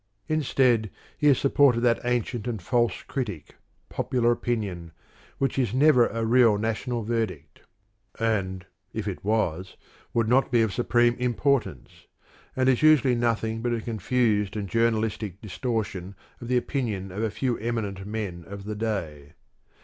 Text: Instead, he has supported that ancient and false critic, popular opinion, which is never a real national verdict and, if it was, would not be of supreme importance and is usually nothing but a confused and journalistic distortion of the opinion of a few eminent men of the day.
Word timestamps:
Instead, 0.27 0.89
he 1.15 1.27
has 1.27 1.37
supported 1.37 1.81
that 1.81 1.99
ancient 2.03 2.47
and 2.47 2.59
false 2.59 3.03
critic, 3.03 3.57
popular 3.87 4.31
opinion, 4.31 4.93
which 5.37 5.59
is 5.59 5.75
never 5.75 6.07
a 6.07 6.25
real 6.25 6.57
national 6.57 7.03
verdict 7.03 7.61
and, 8.19 8.65
if 8.93 9.07
it 9.07 9.23
was, 9.23 9.77
would 10.11 10.27
not 10.27 10.51
be 10.51 10.63
of 10.63 10.73
supreme 10.73 11.13
importance 11.19 12.07
and 12.55 12.67
is 12.67 12.81
usually 12.81 13.13
nothing 13.13 13.61
but 13.61 13.75
a 13.75 13.79
confused 13.79 14.55
and 14.57 14.69
journalistic 14.69 15.39
distortion 15.39 16.15
of 16.41 16.47
the 16.47 16.57
opinion 16.57 17.11
of 17.11 17.21
a 17.21 17.29
few 17.29 17.59
eminent 17.59 18.03
men 18.07 18.43
of 18.47 18.63
the 18.63 18.75
day. 18.75 19.33